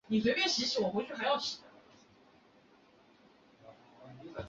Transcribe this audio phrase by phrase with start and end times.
[0.09, 1.61] 海伦娜区域机场为城市提
[3.63, 3.73] 供
[4.23, 4.33] 服务。